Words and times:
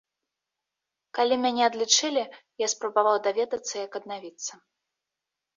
Калі 1.17 1.35
мяне 1.43 1.61
адлічылі, 1.69 2.23
я 2.65 2.71
спрабаваў 2.75 3.17
даведацца, 3.29 3.75
як 3.85 3.91
аднавіцца. 4.01 4.53